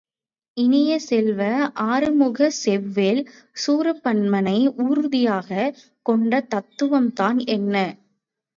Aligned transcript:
இனிய 0.57 0.99
செல்வ, 0.99 1.41
அறுமுகச்செவ்வேள் 1.83 3.21
சூரபன்மனை 3.57 4.57
ஊர்தியாகக் 4.81 5.77
கொண்ட 6.05 6.47
தத்துவம்தான் 6.55 7.47
என்ன? 7.49 7.75